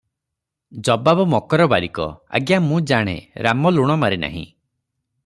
ଜବାବ 0.87 1.25
ମକର 1.33 1.67
ବାରିକ- 1.73 2.07
ଆଜ୍ଞା 2.39 2.59
ମୁଁ 2.71 2.81
ଜାଣେ, 2.93 3.15
ରାମ 3.49 3.75
ଲୁଣ 3.77 3.99
ମାରି 4.05 4.19
ନାହିଁ। 4.25 4.47